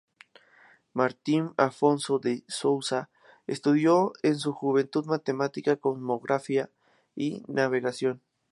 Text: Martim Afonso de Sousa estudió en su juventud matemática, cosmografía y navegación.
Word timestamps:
Martim 0.95 1.53
Afonso 1.59 2.17
de 2.17 2.43
Sousa 2.47 3.11
estudió 3.45 4.13
en 4.23 4.39
su 4.39 4.51
juventud 4.51 5.05
matemática, 5.05 5.75
cosmografía 5.75 6.71
y 7.15 7.43
navegación. 7.47 8.19